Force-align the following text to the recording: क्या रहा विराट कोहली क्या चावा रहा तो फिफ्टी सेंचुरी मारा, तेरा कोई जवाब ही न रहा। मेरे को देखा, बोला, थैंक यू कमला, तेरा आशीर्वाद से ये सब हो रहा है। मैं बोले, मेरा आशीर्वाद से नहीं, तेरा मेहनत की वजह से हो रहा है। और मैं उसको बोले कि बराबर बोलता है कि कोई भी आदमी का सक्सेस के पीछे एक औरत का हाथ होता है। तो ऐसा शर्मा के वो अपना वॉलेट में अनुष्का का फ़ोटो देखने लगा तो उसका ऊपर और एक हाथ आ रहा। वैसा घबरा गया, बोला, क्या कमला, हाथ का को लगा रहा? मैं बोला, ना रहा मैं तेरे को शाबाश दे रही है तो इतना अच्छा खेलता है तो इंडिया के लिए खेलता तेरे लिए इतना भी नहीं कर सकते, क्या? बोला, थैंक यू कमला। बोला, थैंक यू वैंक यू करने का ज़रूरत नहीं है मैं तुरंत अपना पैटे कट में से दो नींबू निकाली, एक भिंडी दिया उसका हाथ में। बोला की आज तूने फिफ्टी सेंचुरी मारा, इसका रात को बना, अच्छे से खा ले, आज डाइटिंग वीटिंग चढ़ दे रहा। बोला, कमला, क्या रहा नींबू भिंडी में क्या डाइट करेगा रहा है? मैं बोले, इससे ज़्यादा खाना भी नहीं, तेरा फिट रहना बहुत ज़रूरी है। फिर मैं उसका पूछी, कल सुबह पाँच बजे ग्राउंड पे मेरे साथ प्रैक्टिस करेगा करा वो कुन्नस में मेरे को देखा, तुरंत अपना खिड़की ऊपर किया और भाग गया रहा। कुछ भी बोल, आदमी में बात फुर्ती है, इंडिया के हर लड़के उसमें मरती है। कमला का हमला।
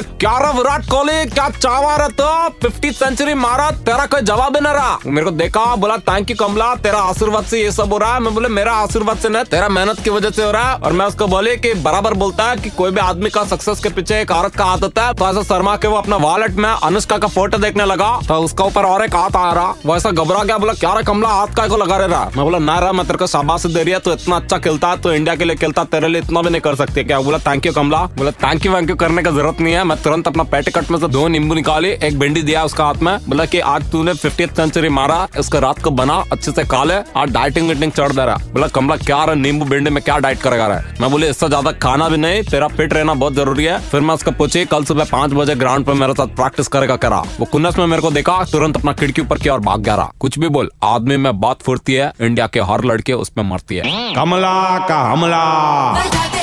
क्या 0.00 0.36
रहा 0.38 0.50
विराट 0.52 0.84
कोहली 0.86 1.24
क्या 1.26 1.48
चावा 1.50 1.94
रहा 1.96 2.08
तो 2.10 2.48
फिफ्टी 2.62 2.90
सेंचुरी 2.92 3.34
मारा, 3.36 3.70
तेरा 3.70 4.06
कोई 4.06 4.20
जवाब 4.22 4.56
ही 4.56 4.60
न 4.62 4.66
रहा। 4.68 4.98
मेरे 5.06 5.24
को 5.24 5.30
देखा, 5.32 5.64
बोला, 5.76 5.96
थैंक 6.08 6.30
यू 6.30 6.36
कमला, 6.36 6.74
तेरा 6.76 6.98
आशीर्वाद 7.00 7.44
से 7.44 7.62
ये 7.62 7.70
सब 7.72 7.92
हो 7.92 7.98
रहा 7.98 8.14
है। 8.14 8.20
मैं 8.20 8.34
बोले, 8.34 8.48
मेरा 8.50 8.72
आशीर्वाद 8.74 9.18
से 9.18 9.28
नहीं, 9.28 9.44
तेरा 9.46 9.68
मेहनत 9.68 10.00
की 10.00 10.10
वजह 10.10 10.30
से 10.30 10.44
हो 10.44 10.50
रहा 10.50 10.70
है। 10.70 10.76
और 10.76 10.92
मैं 10.92 11.06
उसको 11.06 11.26
बोले 11.26 11.56
कि 11.56 11.72
बराबर 11.82 12.14
बोलता 12.14 12.44
है 12.44 12.56
कि 12.56 12.70
कोई 12.72 12.90
भी 12.90 13.00
आदमी 13.00 13.30
का 13.30 13.44
सक्सेस 13.46 13.80
के 13.80 13.88
पीछे 13.90 14.20
एक 14.20 14.30
औरत 14.30 14.56
का 14.56 14.64
हाथ 14.64 14.82
होता 14.82 15.06
है। 15.06 15.14
तो 15.14 15.28
ऐसा 15.28 15.42
शर्मा 15.44 15.76
के 15.76 15.88
वो 15.88 15.96
अपना 15.96 16.16
वॉलेट 16.18 16.56
में 16.56 16.68
अनुष्का 16.68 17.18
का 17.18 17.28
फ़ोटो 17.28 17.58
देखने 17.58 17.84
लगा 17.86 18.10
तो 18.28 18.34
उसका 18.40 18.64
ऊपर 18.64 18.84
और 18.84 19.04
एक 19.04 19.14
हाथ 19.16 19.36
आ 19.36 19.52
रहा। 19.52 19.74
वैसा 19.86 20.10
घबरा 20.12 20.42
गया, 20.42 20.58
बोला, 20.58 20.72
क्या 20.74 20.94
कमला, 21.02 21.28
हाथ 21.30 21.54
का 21.56 21.66
को 21.68 21.76
लगा 21.76 21.96
रहा? 21.96 22.24
मैं 22.26 22.44
बोला, 22.44 22.58
ना 22.60 22.78
रहा 22.78 22.92
मैं 22.92 23.06
तेरे 23.06 23.18
को 23.18 23.26
शाबाश 23.28 23.66
दे 23.66 23.82
रही 23.82 23.92
है 23.92 23.98
तो 23.98 24.12
इतना 24.12 24.36
अच्छा 24.36 24.58
खेलता 24.58 24.88
है 24.88 24.96
तो 24.96 25.12
इंडिया 25.12 25.34
के 25.36 25.44
लिए 25.44 25.56
खेलता 25.56 25.84
तेरे 25.86 26.08
लिए 26.08 26.22
इतना 26.22 26.42
भी 26.42 26.50
नहीं 26.50 26.60
कर 26.60 26.74
सकते, 26.76 27.04
क्या? 27.04 27.20
बोला, 27.20 27.38
थैंक 27.40 27.66
यू 27.66 27.72
कमला। 27.72 28.02
बोला, 28.16 28.30
थैंक 28.42 28.66
यू 28.66 28.72
वैंक 28.72 28.90
यू 28.90 28.96
करने 28.96 29.22
का 29.22 29.30
ज़रूरत 29.30 29.60
नहीं 29.60 29.74
है 29.74 29.84
मैं 29.86 29.96
तुरंत 30.02 30.28
अपना 30.28 30.42
पैटे 30.44 30.70
कट 30.70 30.90
में 30.90 30.98
से 30.98 31.08
दो 31.08 31.26
नींबू 31.28 31.54
निकाली, 31.54 31.88
एक 31.88 32.18
भिंडी 32.18 32.42
दिया 32.42 32.64
उसका 32.64 32.84
हाथ 32.84 33.02
में। 33.02 33.18
बोला 33.28 33.44
की 33.44 33.60
आज 33.66 33.90
तूने 33.92 34.14
फिफ्टी 34.14 34.46
सेंचुरी 34.46 34.88
मारा, 34.90 35.26
इसका 35.38 35.58
रात 35.58 35.82
को 35.82 35.90
बना, 35.92 36.14
अच्छे 36.32 36.52
से 36.52 36.64
खा 36.64 36.82
ले, 36.84 36.94
आज 37.16 37.32
डाइटिंग 37.32 37.68
वीटिंग 37.68 37.92
चढ़ 37.92 38.12
दे 38.12 38.24
रहा। 38.26 38.36
बोला, 38.52 38.66
कमला, 38.68 38.96
क्या 38.96 39.22
रहा 39.24 39.34
नींबू 39.36 39.64
भिंडी 39.64 39.90
में 39.90 40.02
क्या 40.04 40.18
डाइट 40.18 40.40
करेगा 40.40 40.66
रहा 40.66 40.78
है? 40.78 40.94
मैं 41.00 41.10
बोले, 41.10 41.28
इससे 41.30 41.48
ज़्यादा 41.48 41.72
खाना 41.78 42.08
भी 42.08 42.16
नहीं, 42.16 42.42
तेरा 42.42 42.68
फिट 42.68 42.92
रहना 42.92 43.14
बहुत 43.14 43.34
ज़रूरी 43.34 43.64
है। 43.64 43.78
फिर 43.90 44.00
मैं 44.00 44.14
उसका 44.14 44.32
पूछी, 44.32 44.64
कल 44.64 44.84
सुबह 44.84 45.04
पाँच 45.04 45.32
बजे 45.32 45.54
ग्राउंड 45.54 45.86
पे 45.86 45.92
मेरे 45.94 46.12
साथ 46.12 46.34
प्रैक्टिस 46.36 46.68
करेगा 46.68 46.96
करा 46.96 47.22
वो 47.38 47.46
कुन्नस 47.46 47.78
में 47.78 47.86
मेरे 47.86 48.02
को 48.02 48.10
देखा, 48.10 48.42
तुरंत 48.44 48.76
अपना 48.76 48.92
खिड़की 48.92 49.22
ऊपर 49.22 49.38
किया 49.38 49.52
और 49.52 49.60
भाग 49.60 49.80
गया 49.80 49.94
रहा। 49.94 50.12
कुछ 50.20 50.38
भी 50.38 50.48
बोल, 50.48 50.70
आदमी 50.84 51.16
में 51.16 51.40
बात 51.40 51.62
फुर्ती 51.62 51.94
है, 51.94 52.12
इंडिया 52.20 52.46
के 52.46 52.60
हर 52.62 52.84
लड़के 52.84 53.12
उसमें 53.14 53.44
मरती 53.44 53.76
है। 53.76 54.14
कमला 54.14 54.78
का 54.88 55.00
हमला। 55.02 56.35